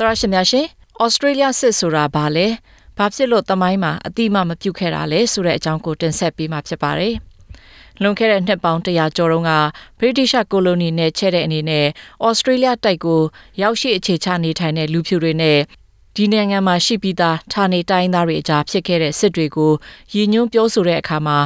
[0.00, 0.66] သရရှင်များရှင်
[1.02, 2.46] ဩစတြေးလျစစ်ဆိုတာဘာလဲ
[2.96, 7.14] ဘာဖြစ်လို့တမိုင်းမှာအတိမမပြုတ်ခဲ့တာလဲဆိုတဲ့အကြောင်းကိုတင်ဆက်ပေးမှာဖြစ်ပါတယ်
[8.02, 9.52] လွန်ခဲ့တဲ့နှစ်ပေါင်း100ကျော်တုန်းက
[10.00, 11.86] ဗြိတိရှကိုလိုနီနဲ့ချဲ့တဲ့အနေနဲ့
[12.26, 13.20] ဩစတြေးလျတိုက်ကို
[13.62, 15.58] ရောက်ရှိအခြေချနေထိုင်တဲ့လူဖြူတွေနဲ့
[16.16, 19.72] ဒီနိုင်ငံမှာရှိပြီးသားဌာနေတိုင်းသားတွေအကြားဖြစ်ခဲ့တဲ့စစ်တွေကို
[20.14, 21.38] ရည်ညွှန်းပြောဆိုတဲ့အခါမှာ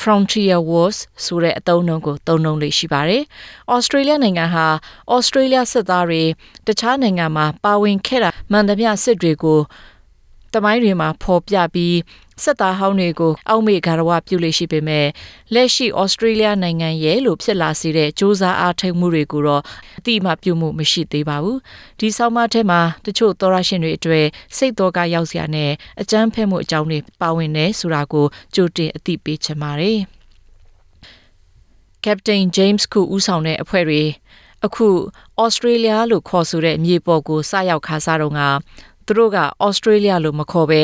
[0.00, 3.22] Frontier Wars ဆိုတဲ့အသုံးအနှုန်းကိုသုံးနှုန်းလေးရှိပါတယ်။
[3.76, 4.66] Australia နိုင်ငံဟာ
[5.16, 6.22] Australia စစ်သားတွေ
[6.66, 9.60] တခြားနိုင်ငံမှာပါဝင်ခဲ့တာမှန်သမျှစစ်တွေကို
[10.54, 11.96] တမိုင်းတွေမှာဖော်ပြပြီး
[12.42, 15.06] စစ်သားဟောင်းတွေကိုအောက်မေ့ဂါရဝပြုလို့ရှိပေမဲ့
[15.54, 19.62] လက်ရှိဩစတြေးလျနိုင်ငံရဲ့လို့ဖြစ်လာစေတဲ့စ조사အားထုတ်မှုတွေကိုတော့
[19.98, 21.58] အတိအမှပြုမှုမရှိသေးပါဘူး
[21.98, 24.26] ဒီဆောင်းပါးထဲမှာတချို့သောရရှင်တွေအတွေ့
[24.56, 25.70] စိတ်တော်ကရောက်စရာနဲ့
[26.00, 29.98] အကြမ်းဖက်မှုအကြောင်းတွေပါဝင်နေဆိုတာကိုကြိုတင်အသိပေးချင်ပါတယ်
[32.04, 34.02] ကပတိန်ဂျိမ်းစ်ခုဦးဆောင်တဲ့အဖွဲ့တွေ
[34.66, 34.88] အခု
[35.42, 38.40] ဩစတြေးလျလို့ခေါ်ဆိုတဲ့မြေပေါ်ကိုစရောက်ခါစားတော့က
[39.06, 40.82] သူတို့ကဩစတြေးလျလို့မခေါ်ဘဲ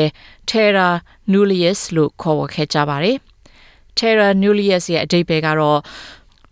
[0.49, 0.89] Terra
[1.31, 3.17] Nullius လို့ခေါ်ဝေါ်ခဲ့ကြပါတယ်။
[3.97, 5.79] Terra Nullius ရဲ့အဓိပ္ပာယ်ကတော့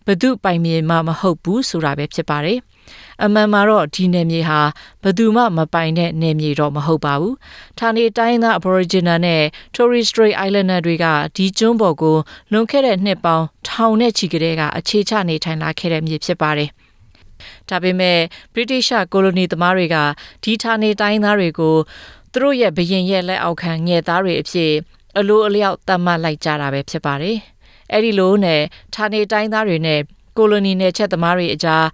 [0.08, 2.60] ဘသူပိုင်မြေမှမဟုတ်ဘူးဆိုတာပဲဖြစ်ပါတယ်။
[3.24, 4.62] အမှန်မှာတော့ဒီနယ်မြေဟာ
[5.04, 7.34] ဘသူမှမပိုင်တဲ့နယ်မြေတော့မဟုတ်ပါဘူး။
[7.80, 9.44] ဌာနေတိုင်းသား Aboriginal နဲ့
[9.76, 12.18] Torres Strait Islander တွေကဒီကျွန်းပေါ်ကို
[12.52, 16.72] လွန်ခဲ့တဲ့နှစ်ပေါင်းထောင်နဲ့ချီကလေးကအခြေချနေထိုင်လာခဲ့တဲ့မြေဖြစ်ပါတယ်။
[17.70, 18.20] ဒါပေမဲ့
[18.54, 19.98] ဗြိတိရှကိုလိုနီသမားတွေက
[20.44, 21.76] ဒီဌာနေတိုင်းသားတွေကို
[22.34, 24.74] သူတို့ရဲ့ဘရင်ရဲ့လက်အောက်ခံငယ်သားတွေအဖြစ်
[25.18, 27.38] အလိုအလျောက်သတ်မှတ်လိုက်ကြတာပဲဖြစ်ပါတယ်။
[27.92, 28.62] အဲ့ဒီလိုနဲ့
[28.96, 30.00] ဌာနေတိုင်းသားတွေနဲ့
[30.38, 31.86] ကိုလိုနီနယ်ချက်သမားတွေအကြား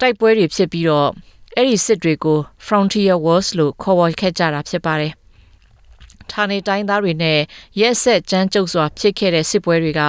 [0.00, 1.10] တိုက်ပွဲတွေဖြစ်ပြီးတော့
[1.56, 5.12] အဲ့ဒီစစ်တွေကို Frontier Wars လို့ခေါ်ဝေါ်ခဲ့ကြတာဖြစ်ပါတယ်။
[6.32, 7.38] ဌာနေတိုင်းသားတွေနဲ့
[7.80, 10.02] ရက်ဆက်ကြမ်းကြုတ်စွာဖြစ်ခဲ့တဲ့စစ်ပွဲတွေက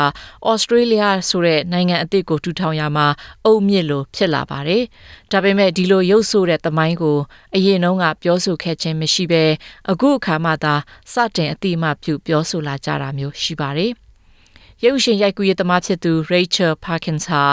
[0.50, 3.08] ဩစတြေးလျဆိုတဲ့နိုင်ငံအသစ်ကိုထူထောင်ရမှာ
[3.46, 4.84] အုံမြင့်လိုဖြစ်လာပါတယ်။
[5.32, 7.18] ဒါပေမဲ့ဒီလိုရုပ်ဆိုးတဲ့သမိုင်းကို
[7.56, 9.44] အရင်တုန်းကပြောဆိုခဲ့ခြင်းမရှိဘဲ
[9.92, 10.76] အခုအခါမှသာ
[11.14, 13.92] စတင်အတိအမှပြုပြောဆိုလာကြတာမျိုးရှိပါတယ်။
[14.84, 17.44] ရုပ်ရှင်ရိုက်ကူးရေးသမားဖြစ်သူ Rachel Parkins ဟာ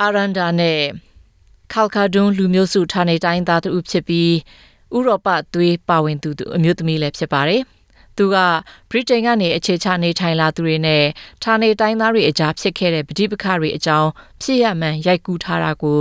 [0.00, 0.80] အာရန်ဒါနဲ့
[1.72, 4.32] ကာကာဒွန်းလူမျိုးစုဌာနေတိုင်းသားသူဖြစ်ပြီး
[4.96, 7.62] ဥရောပသွေးပါဝင်သူအမျိုးသမီးလည်းဖြစ်ပါတယ်။
[8.16, 8.36] သူက
[8.90, 11.04] ဗြိတိန်ကနေအခြေချနေထိုင်လာသူတွေနဲ့
[11.42, 14.08] ဌာနေတိုင်းသားတွေအကြားဖြစ်ခဲ့တဲ့ပဋိပက္ခတွေအကြောင်း
[14.42, 15.98] ဖြစ်ရမှန်ရိုက်ကူးထားတာကို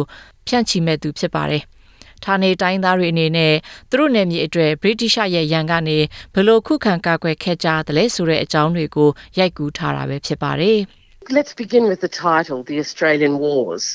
[0.48, 1.64] ဖြန့်ချီမဲ့သူဖြစ်ပါတယ်။
[2.24, 3.54] ဌာနေတိုင်းသားတွေအနေနဲ့
[3.90, 5.98] သူတို့နယ်မြေအတွက်ဗြိတိရှရဲ့ရန်ကနေ
[6.34, 10.80] ဘလို့ခုခံကာကွယ်ခဲ့ကြတယ်လဲဆိုတဲ့အကြောင်းတွေကိုရိုက်ကူးထားတာပဲဖြစ်ပါတယ်။
[11.38, 13.86] Let's begin with the title The Australian Wars.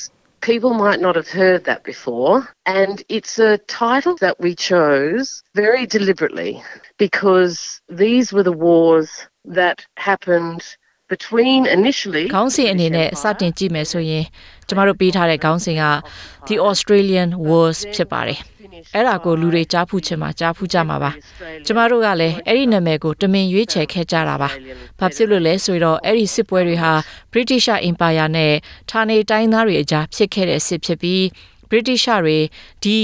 [0.47, 5.85] People might not have heard that before, and it's a title that we chose very
[5.85, 6.63] deliberately
[6.97, 10.63] because these were the wars that happened
[11.13, 14.25] between initially ခေါင်းစဉ်အနေနဲ့စတင်ကြည့်မယ်ဆိုရင်
[14.67, 15.83] ကျမတို့ပေးထားတဲ့ခေါင်းစဉ်က
[16.47, 18.39] The Australian Wars ဖြစ်ပါတယ်
[18.95, 21.11] အဲ့ဒါကိုလူတွေကြားဖူးချင်မှာကြားဖူးကြမှာပါ
[21.65, 24.49] ကျမတို့ကလည်းအဲ့ဒီနာမည်ကိုတမင်ရွေးချယ်ခဲ့ကြတာပါ
[24.99, 26.91] ဘာဖြစ်လို့လဲဆိုတော့အဲ့ဒီစစ်ပွဲတွေဟာ
[27.31, 28.53] British Empire နဲ့
[28.89, 31.21] ဌာနေတိုင်းသားတွေအကြားဖြစ်ခဲ့တဲ့စစ်ဖြစ်ပြီး
[31.69, 32.37] British တွေ
[32.83, 32.97] ဒီ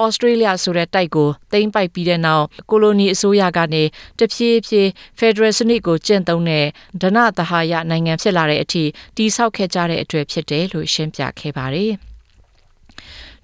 [0.00, 3.82] ဩစတြေးလျဆိုတဲ့တိုက်ကိုသိမ်းပိုက်ပြီးတဲ့နောက်ကိုလိုနီအစိုးရကနေ
[4.18, 6.66] တဖြည်းဖြည်းဖက်ဒရယ်စနစ်ကိုကျင့်သုံးတဲ့
[7.02, 8.84] ဒနသဟာယနိုင်ငံဖြစ်လာတဲ့အထိ
[9.16, 11.92] တိဆောက်ခဲ့ကြတဲ့အတွေ့ဖြစ်တယ်လို့ရှင်းပြခဲ့ပါတယ်။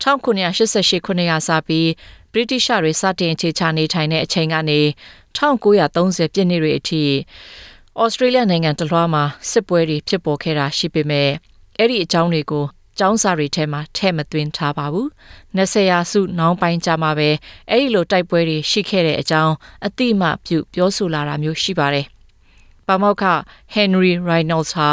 [0.02, 0.30] 1988ခု
[1.18, 1.88] နှစ်ကစပြီး
[2.32, 4.80] ဗြိတိရှတွေစတင်အခြေချနေထိုင်တဲ့အချိန်ကနေ
[5.36, 7.02] 1930ပြည့်နှစ်တွေအထိ
[8.00, 11.30] ဩစတြေးလျနိုင်ငံတလွှားမှာစစ်ပွဲတွေဖြစ်ပေါ်ခဲ့တာရှိပေမဲ့
[11.78, 12.64] အဲ့ဒီအကြောင်းတွေကို
[12.98, 15.08] ကျောင်းစာတွေထဲမှာထည့်မသွင်းထားပါဘူး။
[15.56, 17.28] 20ရာစုနောင်ပိုင်းကြမှာပဲ
[17.70, 19.54] အဲ့ဒီလိုတိုက်ပွဲတွေရှိခဲ့တဲ့အကြောင်း
[19.86, 22.06] အတိအမှပြုပြောဆိုလာတာမျိုးရှိပါတယ်။
[22.86, 23.24] ပါမောက္ခ
[23.74, 24.90] Henry Reynolds ဟာ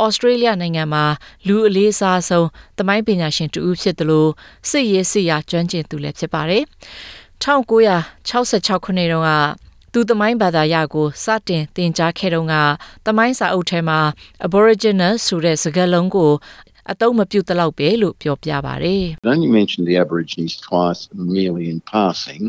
[0.00, 1.04] ဩစတြေးလျနိုင်ငံမှာ
[1.46, 4.30] လူအလေးစားဆုံးသမိုင်းပညာရှင်တူဦးဖြစ်တယ်လို့
[4.70, 6.62] စစ်ရေးစစ်ရာကျွမ်းကျင်သူလည်းဖြစ်ပါတယ်။
[7.44, 9.30] 1966ခုနှစ်တုန်းက
[9.92, 12.54] သူသမိုင်းဘာသာရကိုစတင်သင်ကြားခဲ့တုန်းက
[13.06, 14.00] သမိုင်းစာအုပ်ထဲမှာ
[14.46, 16.32] Aboriginal ဆိုတဲ့စကားလုံးကို
[16.92, 21.02] အသုံးမပြုသလောက်ပဲလို့ပြောပြပါတယ်။ Then you mentioned the Aborigines twice
[21.36, 22.42] merely in passing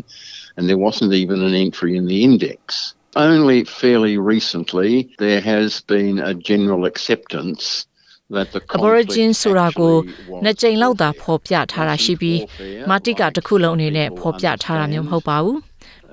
[0.56, 2.60] and there wasn't even an entry in the index.
[3.30, 4.92] Only fairly recently
[5.24, 7.62] there has been a general acceptance
[8.36, 9.94] that the Aborigine ဆိုတာကို
[10.44, 12.40] နှစ်ကြိမ်လောက်သာဖော်ပြထားတာရှိပြီး
[12.90, 15.58] မာတိကတစ်ခုလုံးအနေနဲ့ဖော်ပြထားတာမျိုးမဟုတ်ပါဘူး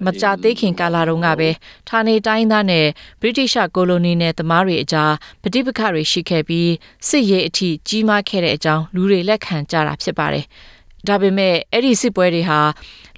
[0.06, 1.50] မကြသေးခင်ကာလတုန်းကပဲ
[1.90, 2.86] ဌာနေတိုင်းသားနဲ့
[3.22, 6.72] ဗြိတိရှကိုလိုနီနဲ့သမားတွေအကြားပဋိပက္ခတွေရှိခဲ့ပြီး
[7.08, 10.46] စစ်ရေးအထိကြီးမားခဲ့တဲ့အကြောင်းလူတွေလက်ခံကြတာဖြစ်ပါတယ်။
[11.08, 12.60] ဒါပေမဲ့အဲ့ဒီစစ်ပွဲတွေဟာ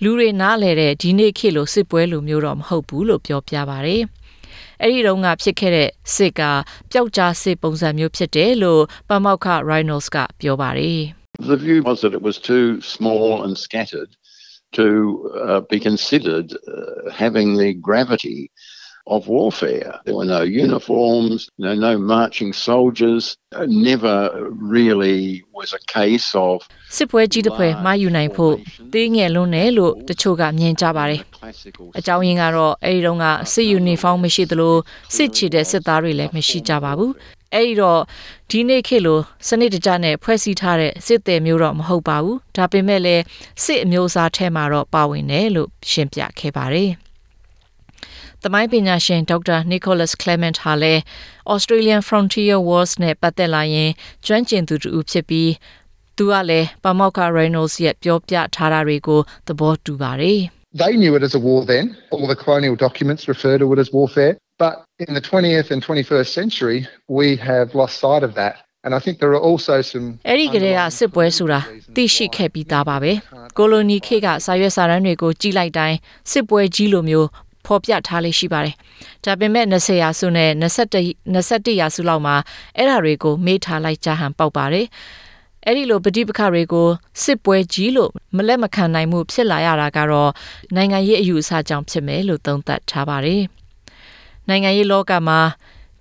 [0.03, 3.97] လူတွေနားလဲတဲ့ဒီနေ့ခေတ်လိုစစ်ပွဲလိုမျိုးတော့မဟုတ်ဘူးလို့ပြောပြပါဗျ။
[4.81, 6.41] အဲ့ဒီတုန်းကဖြစ်ခဲ့တဲ့စစ်က
[6.91, 11.01] ပျောက်ကြားစစ်ပုံစံမျိုးဖြစ်တယ်လို့ပမောက္ခ Rhinos ကပြောပါတယ်။
[11.51, 14.11] The view was that it was too small and scattered
[14.79, 14.87] to
[15.35, 18.51] uh, be considered uh, having the gravity
[19.07, 19.99] of warfare.
[20.05, 23.35] There were no uniforms, no, no marching soldiers.
[23.53, 26.57] Uh, never really was a case of
[26.97, 28.53] စစ်ပွဲကြီးတစ်ပွဲမှာယူနိုင်ဖို့
[28.93, 34.75] သေးငယ်လွန်းတယ်လို့တချို့ကမြင်ကြပါတယ် classical အကြောင်းရင်းကတော့အဲဒီတုန်းကစစ်ယူနီဖောင်းမရှိသလို
[35.15, 37.13] စစ်ချီတဲ့စစ်သားတွေလည်းမရှိကြပါဘူး
[37.55, 38.01] အဲဒီတော့
[38.49, 43.23] ဒီနေ့ခေတ်လိုစနစ်တကျနဲ့ဖွဲ့စည်းထားတဲ့စစ်သည်မျိုးတော့မဟုတ်ပါဘူးဒါပေမဲ့လည်း
[43.63, 46.91] စစ်အမျိုးအစားထဲမှာတော့ပါဝင်တယ်လို့ရှင်းပြခဲ့ပါတယ်
[48.43, 51.01] သမိုင်းပညာရှင်ဒေါက်တာနီကိုလတ်ကလမန့်ဟာလည်း
[51.53, 53.91] Australian Frontier Wars နဲ့ပတ်သက်လာရင်
[54.25, 55.51] ကျွမ်းကျင်သူတူဖြစ်ပြီး
[56.17, 60.41] သူကလည်းပါမောက်ကာ Reynolds ရဲ့ပြောပြထားတာတွေကိုသဘောတူပါတယ်
[60.81, 61.85] They knew it as a war then.
[62.11, 64.33] All the colonial documents refer to it as warfare.
[64.65, 68.53] But in the 20th and 21st century, we have lost sight of that.
[68.83, 71.59] And I think there are also some အဲ့ဒီကလေးကစစ်ပွဲဆိုတာ
[71.95, 73.11] သိရှိခဲ့ပြီးသားပါပဲ
[73.57, 75.97] ကိုလိုနီခေတ်ကစာရွက်စာတမ်းတွေကိုကြီးလိုက်တိုင်း
[76.31, 77.27] စစ်ပွဲကြီးလိုမျိုး
[77.65, 78.75] ဖော်ပြထားလေးရှိပါတယ်
[79.23, 81.05] ဒါပေမဲ့20ရာစုနဲ့21
[81.35, 82.35] 21ရာစုလောက်မှာ
[82.77, 84.87] အဲ့ဓာတွေကိုမေးထားလိုက်ကြဟန်ပေါက်ပါတယ်
[85.65, 86.87] အဲ့ဒီလိုပဋိပက္ခတွေကို
[87.23, 90.31] စစ်ပွဲကြီးလို့မလက်မခံနိုင်မှုဖြစ်လာရတာကတော့
[90.75, 93.43] နိုင်ငံရေးအယူအဆကြောင့်ဖြစ်မယ်လို့သုံးသပ်ထားပါတယ်။
[94.51, 95.39] နိုင်ငံရေးလောကမှာ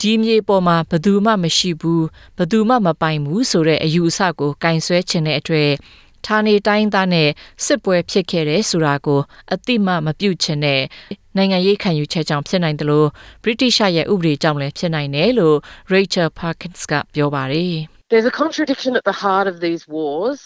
[0.01, 2.05] ဒီမြေပေါ်မှာဘယ်သူမှမရှိဘူး
[2.37, 5.71] ဘယ်သူမှမပိုင်ဘူးဆိုတဲ့အယူအဆကိုကင်ဆွဲခြင်းတဲ့အတွေ့
[6.27, 7.29] ဌာနေတိုင်းသားနဲ့
[7.65, 9.21] စစ်ပွဲဖြစ်ခဲ့တဲ့ဆိုတာကို
[9.53, 10.83] အတိမမပြုတ်ခြင်းနဲ့
[11.37, 13.09] နိုင်ငံရေးခံယူချက်ကြောင့်ဖြစ်နိုင်တယ်လို့
[13.45, 15.57] British ရဲ့ဥပဒေကြောင့်လည်းဖြစ်နိုင်တယ်လို့
[15.95, 17.75] Rachel Parkins ကပြောပါတယ်။
[18.13, 20.39] There's a contradiction at the heart of these wars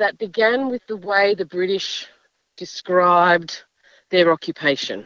[0.00, 1.88] that began with the way the British
[2.62, 3.52] described
[4.12, 4.98] their occupation.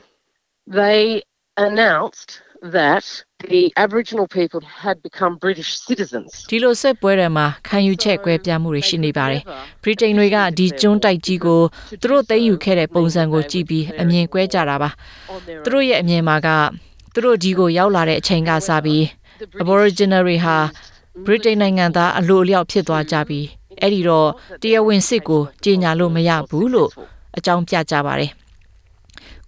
[0.81, 1.23] They
[1.57, 3.05] announced that
[3.51, 6.29] the Aboriginal people had become British citizens.
[6.51, 9.43] ဒီလိုဆက်ပွဲတွေမှာခံယူချက်ကွဲပြားမှုတွေရှိနေပါတယ်။
[9.83, 11.61] ဗြိတိန်တွေကဒီကျွန်းတိုက်ကြီးကို
[12.01, 14.91] သူတို့သိမ်းယူခဲ့တဲ့ပုံစံကိုကြည့်ပြီးအမြင်ကွဲကြတာပါ။
[15.65, 16.49] သူတို့ရဲ့အမြင်မှာက
[17.15, 19.03] သူတို့ဒီကိုရောက်လာတဲ့အချိန်ကစပြီး
[19.63, 20.57] Aboriginal တွေဟာ
[21.27, 23.47] ဗြိတိန်နိုင်ငံသားအလိုအလျောက်ဖြစ်သွားကြပြီး
[23.81, 24.29] အဲ့ဒီတော့
[24.63, 26.91] တရားဝင်စစ်ကိုကြီးညာလို့မရဘူးလို့
[27.37, 28.33] အကြောင်းပြကြပါတယ်။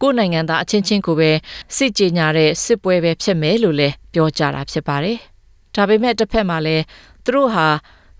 [0.00, 1.30] ကိုယ်နိုင်ငံသားအချင်းချင်းကိုပဲ
[1.76, 5.18] စစ်ကြေညာတဲ့စစ်ပွဲပဲဖြစ်မယ်လို့လည်းပြောကြတာဖြစ်ပါတယ်။
[5.74, 6.84] ဒါပေမဲ့တစ်ဖက်မှာလည်း
[7.24, 7.66] သူတို့ဟာ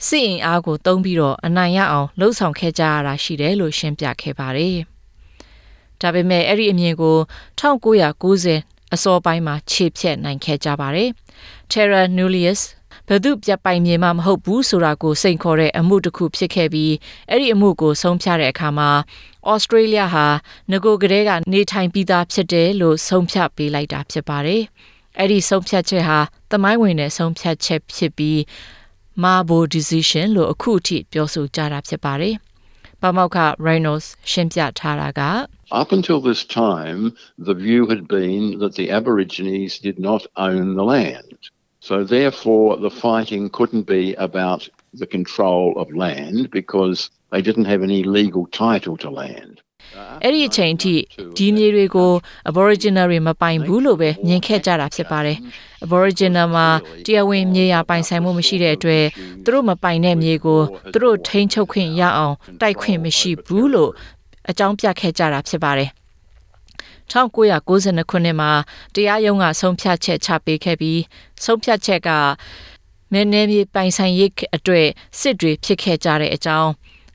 [0.07, 4.77] စစ်အင်အားကိုသုံးပြီးတော့အနိုင်ရအောင်လှုံ့ဆော်ခဲ့ကြရတာရှိတယ်လို့ရှင်းပြခဲ့ပါတယ်။
[6.01, 7.17] ဒါပေမဲ့အဲ့ဒီအမြင်ကို
[7.61, 11.09] 1990အစောပိုင်းမှာခြေဖြတ်နိုင်ခဲ့ကြပါတယ်။
[11.71, 12.61] Terra Nullius
[13.09, 16.95] ဘယ်သူပြပိုင်မြေမှမဟုတ်ဘူးဆိုတာကိုစိန်ခေါ်တဲ့အမှုတစ်ခုဖြစ်ခဲ့ပြီး
[17.31, 18.91] အဲ့ဒီအမှုကိုဆုံးဖြတ်တဲ့အခါမှာ
[19.51, 20.27] ဩစတြေးလျဟာ
[20.71, 24.63] ငကိုကလေးကနေထိုင်ပြီးသားဖြစ်တယ်လို့ဆုံးဖြတ်ပေးလိုက်တာဖြစ်ပါတယ်။
[25.19, 26.19] အဲ့ဒီဆုံးဖြတ်ချက်ဟာ
[26.51, 28.39] သမိုင်းဝင်တဲ့ဆုံးဖြတ်ချက်ဖြစ်ပြီး
[29.23, 32.35] Marbo decision လို့အခုအထိပြောဆိုကြတာဖြစ်ပါတယ်။
[33.01, 35.23] ပမောက္ခ Reynolds ရှင်းပြထားတာက
[35.83, 37.01] Up until this time,
[37.49, 41.39] the view had been that the Aborigines did not own the land.
[41.89, 44.63] So, therefore, the fighting couldn't be about
[45.01, 49.55] the control of land because they didn't have any legal title to land.
[50.25, 50.95] အဲ့ဒီအချိန်အထိ
[51.37, 52.13] ဒီမြေတွေကို
[52.51, 55.39] Aboriginal တွေမပိုင်ဘူးလို့ပဲမြင်ခဲ့ကြတာဖြစ်ပါတယ်။
[55.85, 56.67] Aboriginal မှာ
[57.07, 59.05] တရားဝင်မြေယာပိုင်ဆိုင်မှုမရှိတဲ့အတွက်
[59.45, 60.61] သူတို့မပိုင်တဲ့မြေကို
[60.93, 63.91] သူတို့ထိန်းချုပ်ခွင့်ရအောင်တိုက်ခွင့်မရှိဘူးလို့
[64.51, 65.91] အကြောင်းပြခဲ့ကြတာဖြစ်ပါတယ်။
[67.13, 68.51] 1992ခုနှစ်မှာ
[68.95, 71.01] တရားရုံးကဆုံးဖြတ်ချက်ချပေးခဲ့ပြီး
[71.45, 72.11] ဆုံးဖြတ်ချက်က
[73.13, 76.71] မင်းနေမြေပိုင်ဆိုင်ရေးအတွက်စစ်တွေဖြစ်ခဲ့ကြတဲ့အကြောင်း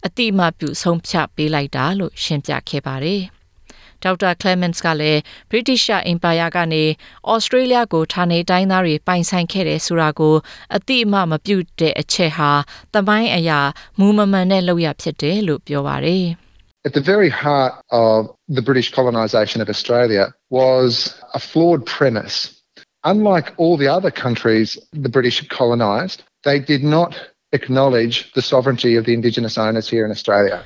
[0.05, 3.23] အတိအမှပြုဆုံးဖြတ်ပေးလိုက်တာလို့ရှင်းပြခဲ့ပါတယ်။
[4.03, 5.19] ဒေါက်တာကလမန့်စ်ကလည်း
[5.49, 6.83] British Empire ကနေ
[7.29, 10.35] ဩစတြေးလျကိုဌာနေတိုင်းသားတွေပိုင်ဆိုင်ခဲ့တယ်ဆိုတာကို
[10.75, 12.51] အတိအမှမပြုတဲ့အချက်ဟာ
[12.93, 13.59] တမိုင်းအရာ
[13.99, 16.25] မူမမှန်တဲ့လောက်ရဖြစ်တယ်လို့ပြောပါတယ်။
[16.89, 22.63] At the very heart of the British colonisation of Australia was a flawed premise.
[23.03, 27.11] Unlike all the other countries the British had colonised, they did not
[27.51, 30.57] acknowledge the sovereignty of the Indigenous owners here in Australia.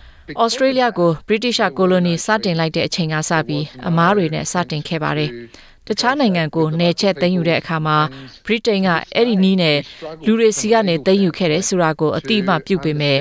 [0.45, 5.29] Australia ကို British colony စတင်လိုက်တဲ့အချိန်ကစပြီးအမားတွေနဲ့စတင်ခဲ့ပါတယ်။
[5.87, 7.97] တခြားနိုင်ငံကိုနယ်ချက်သိမ်းယူတဲ့အခါမှာ
[8.45, 9.77] Britain ကအဲ့ဒီနီးနဲ့
[10.25, 13.17] လူတွေစီကနေသိမ်းယူခဲ့တယ်ဆိုတာကိုအတိအမှပြုပေမဲ့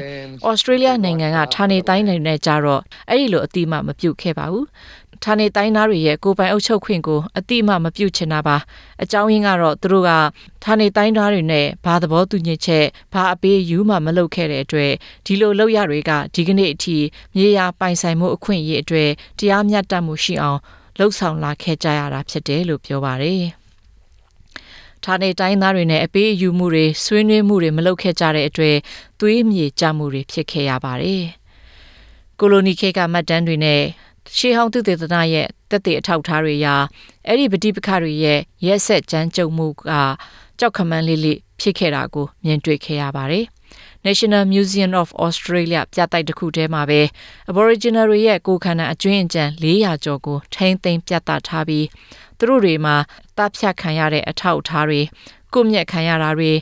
[0.51, 4.67] Australia နိုင်ငံကဌာနေတိုင်းတွေနဲ့ကြတော့အဲ့ဒီလိုအတိအမှမပြုခဲ့ပါဘူး။
[5.25, 8.57] ဌာနေတိုင်းသားတွေရဲ့ကိုယ်ပိုင်အုပ်ချုပ်ခွင့်ကိုအတိအမှမပြုချင်တာပါ
[9.03, 10.11] အကြောင်းရင်းကတော့သူတို့က
[10.65, 14.93] ဌာနေတိုင်းသားတွေနဲ့ဘာသဘောတူညီချက်ဘာအပေးယူမှမလုပ်ခဲ့တဲ့အတွက်
[15.27, 16.97] ဒီလိုလောက်ရတွေကဒီကနေ့အထိ
[17.37, 20.61] မြေယာပိုင်ဆိုင်မှုအခွင့်အရေးအတွက်တရားမျှတမှုရှိအောင်
[20.99, 23.43] လှုပ်ဆောင်လာခဲ့ကြရတာဖြစ်တယ်လို့ပြောပါတယ်။
[25.05, 28.77] ဌာနေတိုင်းသားတွေနဲ့အပေးအယူမှုတွေဆွေးနွေးမှုတွေမလုပ်ခဲ့ကြတဲ့အတွက်
[29.21, 31.23] သွေးမြေကြမှုတွေဖြစ်ခဲ့ရပါတယ်။
[32.39, 33.83] ကိုလိုနီခေတ်ကမှတ်တမ်းတွေနဲ့
[34.37, 36.75] ရှေးဟောင်းသူတေသနာရဲ့တက်တဲ့အထောက်အထားတွေရာ
[37.27, 39.75] အဲ့ဒီပဋိပက္ခတွေရဲ့ရက်ဆက်ကြမ်းကြုတ်မှုက
[40.59, 43.45] ကြောက်ခမန်းလေးလေးဖြစ်ခဲ့တာကိုမြင်တွေ့ခဲ့ရပါတယ်။
[44.07, 47.01] National Museum of Australia ပြတိုက်တစ်ခုထဲမှာပဲ
[47.51, 51.87] Aboriginal တွေရဲ့ကိုယ်ခန္ဓာအကျွင်းအကြံ400ကျော်ကိုထိမ့်သိမ်းပြသထားပြီး
[52.39, 52.97] သူတို့တွေမှာ
[53.37, 55.01] တပ်ဖြတ်ခံရတဲ့အထောက်အထားတွေ
[55.55, 56.53] ကိုမြက်ခံရတာတွေ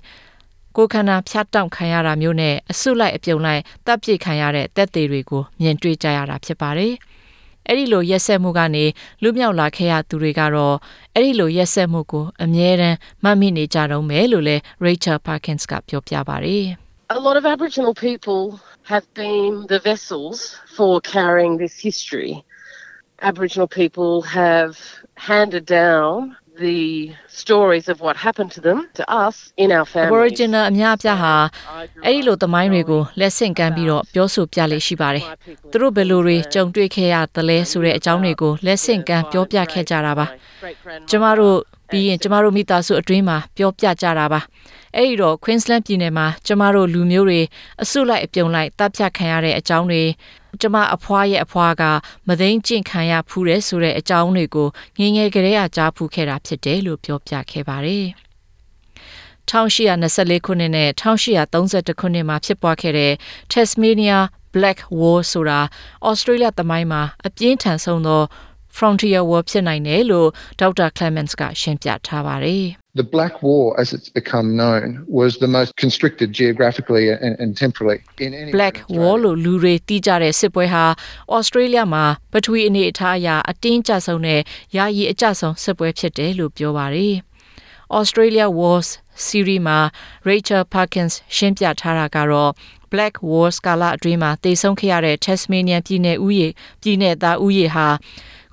[0.76, 6.92] ကိုခန္ဓာဖြတ်တောင့်ခံရတာမျိုးနဲ့အဆုလိုက်အပြုံလိုက်တပ်ပစ်ခံရတဲ့တက်သေးတွေကိုမြင်တွေ့ကြရတာဖြစ်ပါတယ်။
[7.66, 8.85] အဲ့ဒီလိုရက်ဆက်မှုကနေ
[9.23, 10.76] လူမြောက်လာခဲ့ရသူတွေကတော့
[11.14, 16.66] အဲ့ဒီလိုရက်ဆက်မှုကိုအမြဲတမ်းမှတ်မိနေကြတော့မယ်လို့လည်း Rachel Parkins ကပြောပြပါတယ်။
[17.12, 22.44] A lot of Aboriginal people have been the vessels for carrying this history.
[23.20, 24.78] Aboriginal people have
[25.16, 30.12] handed down the stories of what happened to them to us in our families.
[30.12, 31.34] Aboriginal အများအပြားဟာ
[32.04, 35.24] အဲ့ဒီလိုသမိုင်းတွေကိုလက်ဆင့်ကမ်းပြီးတော့ပြောဆိုပြလေးရှိပါတယ်။
[35.70, 40.26] သူတို့ဘယ်လိုတွေကြုံတွေ့ခဲ့ရသလဲဆိုတဲ့အကြောင်းတွေကိုလက်ဆင့်ကမ်းပြောပြခဲ့ကြတာပါ။
[41.10, 41.56] ကျမတို့
[41.90, 44.40] ပြီးရင်ကျမတို့မိသားစုအတွင်းမှာပြောပြကြတာပါ။
[44.97, 47.40] အဲ့ဒီတော့ Queensland ပြည်နယ်မှာကျမတို့လူမျိုးတွေ
[47.82, 50.02] အစုလိုက်အပြုံလိုက်တပ်ဖြတ်ခံရတဲ့အကြောင်းတွေ
[50.61, 51.82] ကျမအဖွားရဲ့အဖွားက
[52.28, 54.68] မသိန်းကျင့်ခံရဖူးတယ်ဆိုတဲ့အကြောင်းတွေကို
[54.99, 58.06] ငငယ်ကလေးကကြားဖူးခဲ့တာဖြစ်တယ်လို့ပြောပြခဲ့ပါတယ်။
[59.50, 63.12] 1824ခုနှစ်နဲ့1831ခုနှစ်မှာဖြစ်ပွားခဲ့တဲ့
[63.52, 64.18] Tasmania
[64.54, 65.61] Black War ဆိုတာ
[66.09, 68.23] Australia သမိုင်းမှာအပြင်းထန်ဆုံးသော
[68.78, 70.28] frontier war ဖြစ်နိုင်တယ်လို့
[70.60, 72.66] ဒေါက်တာ Clements ကရှင်းပြထားပါတယ်။
[73.00, 77.98] The Black War, as it's become known, was the most constricted geographically and, and temporally
[78.18, 80.84] in any Black War လို့လူတွေသိကြတဲ့စစ်ပွဲဟာ
[81.34, 84.40] ဩစတြေးလျမှာပထဝီအနေအထားအရအတင်းကျဆုံးတဲ့
[84.76, 87.16] ယာယီအကျဆုံးစစ်ပွဲဖြစ်တယ်လို့ပြောပါတယ်။
[87.98, 88.88] Australia Wars
[89.26, 89.78] series မှာ
[90.28, 92.52] Rachel Parkins ရှင်းပြထားတာကတော့
[92.92, 96.48] Black Wars ကာလအတွင်းမှာတည်ဆုံခဲ့ရတဲ့ Tasmania ပြည်နယ်ဦးရေ
[96.82, 97.88] ပြည်နယ်သားဦးရေဟာ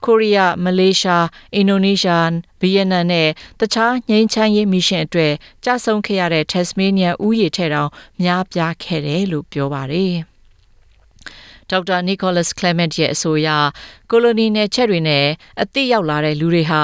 [0.06, 1.26] ကိုရီးယား၊မလေးရှား၊
[1.56, 2.26] အင်ဒိုနီးရှား၊
[2.62, 5.34] ဗီယက်နမ်နဲ့တခြားငြိမ်းချမ်းရေးမစ်ရှင်အတွက်
[5.66, 7.90] ကြဆုံခဲ့ရတဲ့ Tasmania ဥယျာဉ်ထဲတောင်
[8.24, 10.14] များပြားခဲ့တယ်လို့ပြောပါတယ်။
[11.70, 13.50] ဒေါက်တာနီကိုလတ်ကလမန့်ရဲ့အဆိုအရ
[14.12, 15.26] ကိုလိုနီနယ်ချက်တွေနဲ့
[15.62, 16.82] အသိရောက်လာတဲ့လူတွေဟာ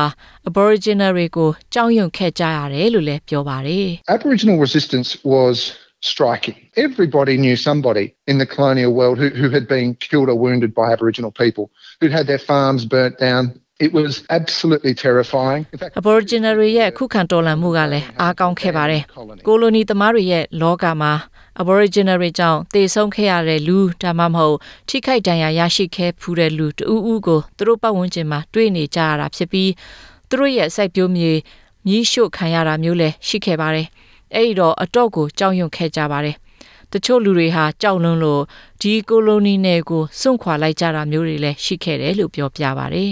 [0.49, 5.57] Aboriginal တွေကိုကြောက်ရွံ့ခဲ့ကြရတယ်လို့လည်းပြောပါတယ်။ Aboriginal resistance was
[6.03, 6.55] striking.
[6.75, 10.91] Everybody knew somebody in the colonial world who, who had been killed or wounded by
[10.91, 13.59] Aboriginal people, who'd had their farms burnt down.
[13.79, 15.65] It was absolutely terrifying.
[15.73, 19.03] In fact, Aboriginal တွေရဲ့ခုခံတော်လှန်မှုကလည်းအားကောင်းခဲ့ပါတယ်။
[19.47, 21.13] ကိုလိုနီသမားတွေရဲ့လောကမှာ
[21.61, 24.57] Aboriginal တွေကြောင့်တည်ဆုံခဲ့ရတဲ့လူဒါမှမဟုတ်
[24.89, 29.71] ထိခိုက်ဒဏ်ရာရရှိခဲ့ဖူးတဲ့လူတဦးဦးကိုသူတို့ပတ်ဝန်းကျင်မှာတွေ့နေကြရတာဖြစ်ပြီး
[30.29, 31.31] သူတို့ရဲ့စိုက်ပျိုးမြေ
[31.87, 33.87] မြီးရှို့ခံရတာမျိုးလည်းရှိခဲ့ပါတယ်။
[34.35, 36.35] အဲ့ဒီတော့အတော့ကိုကြောက်ရွံ့ခဲ့ကြပါတယ်
[36.91, 38.43] တချို့လူတွေဟာကြောက်လွန်းလို့
[38.81, 43.11] ဒီကိုလိုနီနယ်ကိုစွန့်ခွာလိုက်ကြတာမျိုးတွေလည်းရှိခဲ့တယ်လို့ပြောပြပါတယ်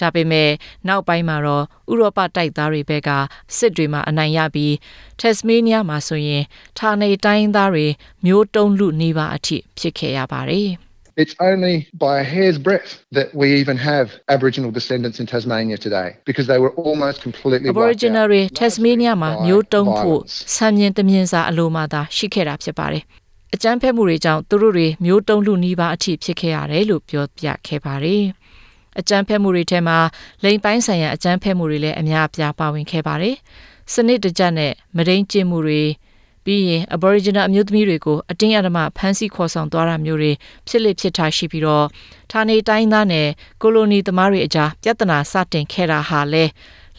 [0.00, 0.50] ဒါပေမဲ့
[0.88, 3.10] နောက်ပိုင်းမှာတော့ဥရောပတိုက်သားတွေဘက်က
[3.56, 4.74] စစ်တွေမှာအနိုင်ရပြီး
[5.20, 6.42] တက်စမေးနီးယားမှာဆိုရင်
[6.78, 7.86] ဌာနေတိုင်းသားတွေ
[8.24, 10.70] မျိုးတုံးလူနေပါအထိဖြစ်ခဲ့ရပါတယ်။
[11.22, 16.18] It's only by a hair's breadth that we even have Aboriginal descendants in Tasmania today
[16.26, 20.20] because they were almost completely Aboriginal တွေ Tasmania မှာမျိုးတုံးဖို့
[20.56, 23.02] ဆံမြင်တမြင်စာအလိုမှသာရှိခဲ့တာဖြစ်ပါတယ်။
[23.54, 28.24] အကြမ်းဖက်မှုတွေကြောင့်သူတို့တွေမျိုးတုံးလူနီးပါးအထိဖြစ်ခဲ့ရတယ်လို့ပြောပြခဲ့ပါတယ်။
[28.98, 29.98] အကြမ်းဖက်မှုတွေထဲမှာ
[30.44, 33.36] လိမ်ပိုင်းဆိုင်ရာအကြမ်းဖက်မှုတွေလည်းအများအပြားပါဝင်ခဲ့ပါတယ်။
[33.92, 35.82] စနစ်တကျနဲ့မဒိန်ကျင့်မှုတွေ
[36.46, 40.32] ပြီးရင် Aboriginal အမျိုးသမီးတွေကိုအတင်းအဓမ္မဖမ်းဆီးခေါ်ဆောင်သွားတာမျိုးတွေ
[40.68, 41.86] ဖြစ်လေဖြစ်ထားရှိပြီးတော့
[42.32, 43.28] ဌာနေတိုင်းသားနဲ့
[43.62, 46.44] ကိုလိုနီသမားတွေအကြားပြဿနာစတင်ခဲ့တာဟာလဲ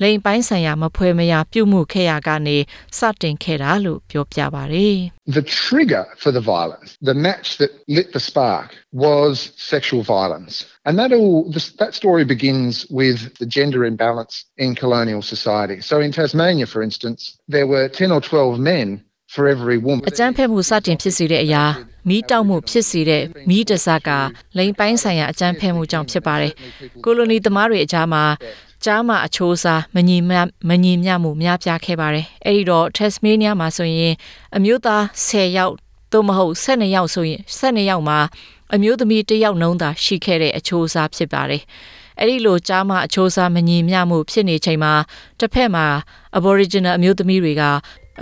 [0.02, 2.58] လိန်ပိုင်းဆိုင်ရာမဖွဲမရပြုမှုခဲ့ရကနေ
[3.00, 4.98] စတင်ခဲ့တာလို့ပြောပြပါတယ်
[5.40, 8.70] The trigger for the violence the match that lit the spark
[9.06, 9.34] was
[9.74, 10.54] sexual violence
[10.86, 11.38] and that all
[11.82, 14.36] that story begins with the gender imbalance
[14.66, 17.20] in colonial society so in Tasmania for instance
[17.56, 18.88] there were 10 or 12 men
[19.34, 21.64] for every woman အကြမ်းဖက်မှုစတင်ဖြစ်စေတဲ့အရာ
[22.10, 24.10] မီးတောက်မှုဖြစ်စေတဲ့မီးတစားက
[24.58, 26.54] လိန်ပိုင်းဆိုင်ရာအကြမ်းဖက်မှုကြောင့်ဖြစ်ပါတယ်။
[27.04, 28.24] ကိုလိုနီသမားတွေအကြားမှာ
[28.86, 30.32] ကြားမှာအချိုးစားမညီမ
[30.70, 34.14] မညီမျှမှုများပြားခဲ့ပါတယ်။အဲဒီတော့ Tasmania မှာဆိုရင်
[34.56, 35.74] အမျိုးသား10ယောက်
[36.12, 38.20] သို့မဟုတ်12ယောက်ဆိုရင်12ယောက်မှာ
[38.74, 41.64] အမျိုးသမီး1ယောက်နှုံးသာရှိခဲ့တဲ့အချိုးစားဖြစ်ပါတယ်။
[42.20, 44.94] အဲ့ဒီလိုကြားမအချိုးစားမညီမျှမှုဖြစ်နေချိန်မှာ
[45.40, 45.86] တစ်ဖက်မှာ
[46.38, 47.64] Aboriginal အမျိုးသမီးတွေက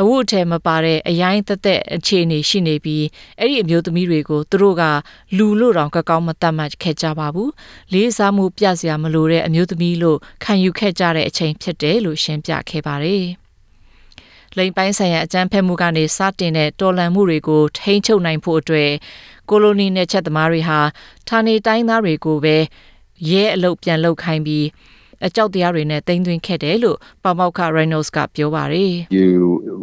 [0.02, 3.06] အဝတ်အထည်မပါတဲ့အရိုင်းသက်သက်အခြေအနေရှိနေပြီး
[3.40, 4.84] အဲ့ဒီအမျိုးသမီးတွေကိုသူတို့က
[5.38, 7.52] လူလို့တောင်ကကောင်းမတတ်မှတ်ခဲ့ကြပါဘူး
[7.94, 13.26] လေးစားမှုပြစရာမလိုတဲ့အမျိုးသမီးလို့ခံယူခဲ့ကြတဲ့အချိန်ဖြစ်တယ်လို့ရှင်းပြခဲ့ပါတယ်
[14.58, 18.92] လိမ်ပိုင်းဆိုင်ရာအကြမ်းဖက်မှုကနေစတင်တဲ့တော်လှန်မှုတွေကိုထိန်းချုပ်နိုင်ဖို့အတွက်
[19.50, 20.80] ကိုလိုနီနယ်ချက်သမားတွေဟာ
[21.28, 22.58] ဌာနေတိုင်းသားတွေကိုပဲ
[23.30, 24.66] ရဲအလုပ်ပြန်လုပ်ခိုင်းပြီး
[25.26, 29.32] အကြောက်တရားတွေနဲ့တင်သွင်းခဲ့တယ်လို့ပမောက္ခ Reynolds ကပြောပါတယ် You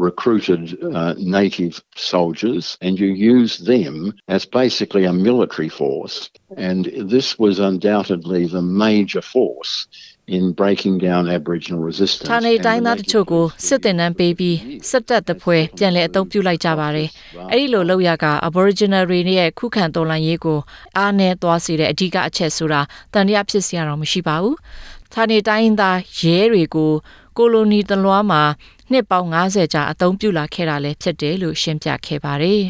[0.09, 0.63] recruited
[1.01, 1.75] uh, native
[2.13, 3.95] soldiers and you used them
[4.37, 6.17] as basically a military force.
[6.57, 6.81] And
[7.15, 9.73] this was undoubtedly the major force
[10.29, 12.29] in breaking down Aboriginal resistance.
[12.33, 14.59] ဌာနေတိုင်းသားတချို့ကိုစစ်တင်နှံပေးပြီး
[14.91, 17.09] စစ်တပ်တပွဲပြန်လည်အသုံးပြုလိုက်ကြပါတယ်။
[17.51, 20.59] အဲ့ဒီလိုလုပ်ရက Aboriginal တွေရဲ့ခုခံတော်လှန်ရေးကို
[20.99, 22.81] အားနည်းသွားစေတဲ့အဓိကအချက်ဆိုတာ
[23.13, 24.57] တန်တရားဖြစ်စရာတော့မရှိပါဘူး။
[25.13, 26.93] ဌာနေတိုင်းသားရဲတွေကို
[27.37, 28.43] ကိုလိုနီတလွားမှာ
[28.91, 32.63] နှစ်ပေါင်း90ကြာအသုံးပြုလာခဲ့တာလည်းဖြစ်တယ်လို့ရှင်းပြခဲ့ပါတယ်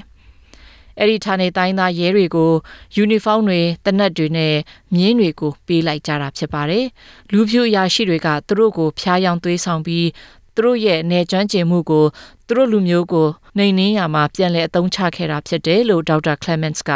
[0.98, 2.52] ။အဲ့ဒီဌာနေတိုင်းသားရဲတွေကို
[2.96, 4.54] ယူနီဖောင်းတွေတနက်တွေနဲ့
[4.94, 6.84] မြင်းတွေကိုပေးလိုက်ကြတာဖြစ်ပါတယ်။
[7.32, 10.08] လူဖြူအရာရှိတွေကသူတို့ကိုဖျားယောင်းသွေးဆောင်ပြီး
[10.54, 12.06] သူတို့ရဲ့နေကျွမ်းကျင်မှုကို
[12.46, 16.90] သူတို့လူမျိုးကိုနှိမ်နင်းရမှာပြန်လည်အသုံးချခဲ့တာဖြစ်တယ်လို့ဒေါက်တာ Clements က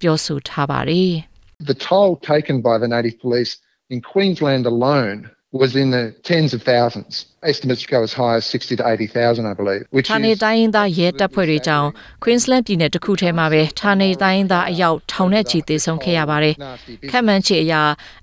[0.00, 1.12] ပြောဆိုထားပါတယ်။
[1.70, 3.52] The toll taken by the native police
[3.92, 7.26] in Queensland alone was in the tens of thousands.
[7.42, 9.82] Estimates go as high as 60 to 80,000, I believe.
[9.94, 11.88] Which ဌာနေတိုင်းရင်းသားရဲတပ်ဖွဲ့တွေကြောင့်
[12.22, 16.54] Queensland ပြည်နယ်တစ်ခုထဲမှာပဲဌာနေတိုင်းရင်းသားအယောက်ထောင်နဲ့ချီသေဆုံးခဲ့ရပါတယ်။
[17.10, 17.74] ခန့်မှန်းခြေအရ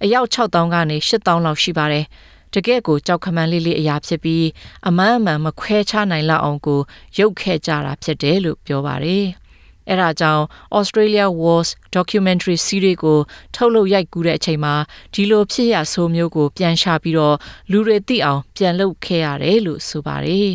[0.03, 2.05] အယောက်6000ကနေ8000လောက်ရှိပါတယ်။
[2.53, 4.45] တကယ့်ကိုကြောက်ခမန်းလေးလေးအရာဖြစ်ပြီး
[4.87, 6.81] အမှန်အမှန်မခွဲခြားနိုင်လောက်အောင်ကို
[7.19, 9.25] ရုပ်ခဲ့ကြတာဖြစ်တယ်လို့ပြောပါတယ်။
[9.89, 10.43] အဲဒါကြောင့်
[10.77, 13.19] Australia Wars documentary series ကို
[13.55, 14.75] ထုတ်လုပ်ရိုက်ကူးတဲ့အချိန်မှာ
[15.13, 17.35] ဒီလိုဖြစ်ရဆိုးမျိုးကိုပြန်ရှာပြီးတော့
[17.71, 20.53] လူတွေသိအောင်ပြန်လုပ်ခဲ့ရတယ်လို့ဆိုပါတယ်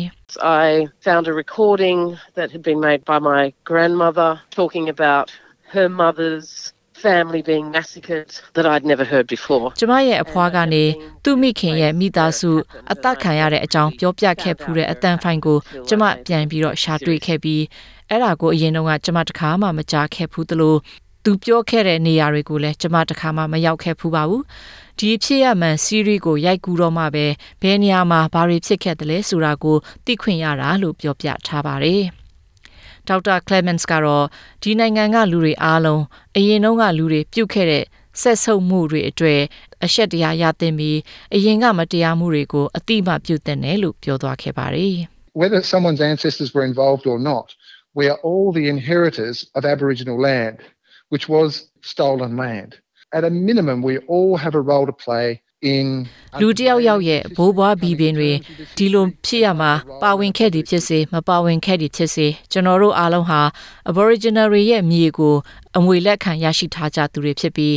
[0.63, 0.65] I
[1.07, 1.99] found a recording
[2.37, 5.25] that had been made by my grandmother talking about
[5.75, 6.49] her mother's
[6.95, 9.65] family being massacred that I'd never heard before.
[9.79, 10.83] ကျမရဲ့အဖွားကနေ
[11.23, 12.51] သူ့မိခင်ရဲ့မိသားစု
[12.93, 17.63] အသက်ခံရတဲ့အကြောင်းပြောပြခဲ့ဖူးတဲ့အတန်ဖိုင်ကိုကျမပြန်ပြီးတော့ရှာတွေ့ခဲ့ပြီး
[18.09, 20.75] အဲ့ဒါကိုအရင်တော့ကကျမတခါမှမကြားခဲ့ဘူးသလို
[21.23, 24.43] သူပြောခဲ့တဲ့နေရာတွေကိုလည်းကျမတခါမှမရောက်ခဲ့ဖူးပါဘူး
[24.99, 27.25] ဒီဖြစ်ရမှန်စီးရီးကိုရိုက်ကူးတော့မှပဲ
[27.61, 32.03] ဘယ်နေရာမှာဘာတွေဖြစ်ခဲ့တယ်လဲဆိုတာကိုသိခွင့်ရတာလို့ပြောပြထားပါတယ်
[33.07, 34.25] ဒေါက်တာ Clements ကတော့
[34.61, 36.03] ဒီနိုင်ငံကလူတွေအားလုံး
[36.37, 37.83] အရင်တုန်းကလူတွေပြုတ်ခဲ့တဲ့
[38.21, 39.41] ဆက်ဆုပ်မှုတွေအတွေ့
[39.85, 40.99] အရှက်တရားရသင့်ပြီး
[41.35, 44.97] အရင်ကမတရားမှုတွေကိုအတိမပြုတ်တဲ့တယ်လို့ပြောသွားခဲ့ပါတယ်
[45.35, 47.53] whether someone's ancestors were involved or not,
[47.95, 50.59] we are all the inheritors of Aboriginal land,
[51.09, 52.79] which was stolen land.
[53.13, 55.41] At a minimum, we all have a role to play
[56.41, 58.31] လူတယောက်ယောက်ရဲ့ဘိုးဘွားဘီပင်တွေ
[58.77, 63.41] ဒီလိုဖြစ်ရမှာပါဝင်ခဲ့သည်ဖြစ်စေမပါဝင်ခဲ့သည်ဖြစ်စေကျွန်တော်တို့အားလုံးဟာ
[63.89, 65.35] Aboriginal တွေရဲ့မြေကို
[65.77, 67.73] အမွေလက်ခံရရှိထားကြသူတွေဖြစ်ပြီး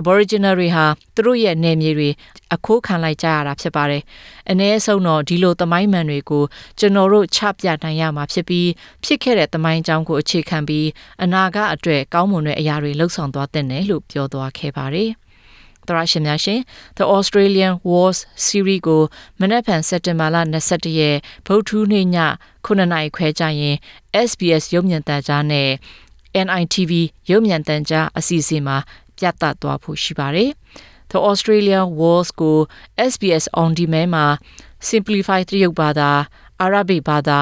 [0.00, 2.10] Aboriginal တွေဟာသူတို့ရဲ့နယ်မြေတွေ
[2.54, 4.02] အခိုးခံလိုက်ကြရတာဖြစ်ပါတယ်။
[4.50, 6.44] အ ਨੇ ဆုံးတော့ဒီလိုသမိုင်းမှန်တွေကို
[6.78, 8.68] ကျွန်တော်တို့ချပြနိုင်ရမှာဖြစ်ပြီး
[9.04, 10.88] ဖြစ်ခဲ့တဲ့သမိုင်းအကြောင်းကိုအခြေခံပြီး
[11.22, 15.10] အနာဂတ်အတွက်ကောင်းမွန်တဲ့အရာတွေလှုပ်ဆောင်သွားတဲ့နယ်လို့ပြောသွားခဲ့ပါတယ်။
[15.88, 16.60] သရရှင်များရှင်
[16.98, 19.02] The Australian Wars Series ကို
[19.40, 20.36] မနက်ဖြန်စက်တင်ဘာလ
[20.68, 21.16] 22ရက်
[21.46, 22.06] ဗုဒ္ဓနေ့ည
[22.66, 23.76] 9:00နာရီခွဲကြရင်
[24.28, 25.70] SBS ရုပ်မြင်သံကြားနဲ့
[26.46, 26.92] NITV
[27.30, 28.76] ရုပ်မြင်သံကြားအစီအစဉ်မှာ
[29.18, 30.50] ပြသသွားဖို့ရှိပါတယ်။
[31.10, 32.58] The Australian Wars ကို
[33.12, 34.26] SBS On Demand မှာ
[34.88, 36.10] Simplify တရုတ်ဘာသာ
[36.64, 37.40] Arabic ဘာသာ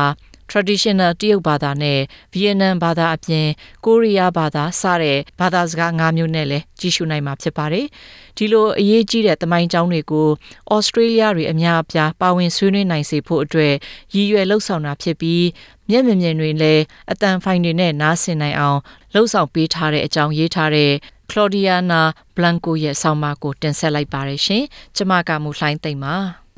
[0.50, 2.00] traditional တရုတ်ဘာသာနဲ့
[2.34, 3.46] Vietnam ဘာသာအပြင်
[3.84, 7.86] ကိုရီးယားဘာသာစတဲ့ဘာသာစကား၅မျိုးနဲ့လည်းကြည့်ရှုနိုင်မှာဖြစ်ပါတယ်။
[8.36, 10.28] ဒီလိုအရေးကြီးတဲ့သမိုင်းကြောင်းတွေကို
[10.76, 13.74] Australia တွေအများအပြားပါဝင်ဆွေးနွေးနိုင်စေဖို့အတွက်
[14.14, 15.46] ရည်ရွယ်လှုပ်ဆောင်တာဖြစ်ပြီး
[15.90, 16.82] မျက်မြင်မြင်တွေလည်း
[17.12, 18.78] အတန်ဖိုင်တွေနဲ့နားဆင်နိုင်အောင်
[19.14, 20.92] လှုပ်ဆောင်ပေးထားတဲ့အကြောင်းရေးထားတဲ့
[21.30, 22.02] Claudiana
[22.36, 24.64] Blanco ရဲ့ဆောင်းပါးကိုတင်ဆက်လိုက်ပါရရှင်။
[24.96, 26.16] ကျမကမူလှိုင်းသိမ့်ပါ။